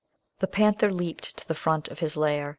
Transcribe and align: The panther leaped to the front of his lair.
The 0.39 0.47
panther 0.47 0.91
leaped 0.91 1.37
to 1.37 1.47
the 1.47 1.53
front 1.53 1.87
of 1.89 1.99
his 1.99 2.17
lair. 2.17 2.49